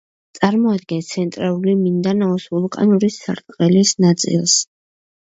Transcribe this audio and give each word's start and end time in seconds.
წარმოადგენს 0.37 1.09
ცენტრალური 1.09 1.75
მინდანაოს 1.81 2.47
ვულკანური 2.55 3.11
სარტყელის 3.17 3.93
ნაწილს. 4.07 4.57